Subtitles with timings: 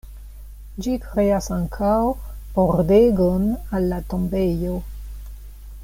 [0.85, 1.91] Ĝi kreas ankaŭ
[2.55, 3.47] pordegon
[3.79, 4.81] al la tombejo.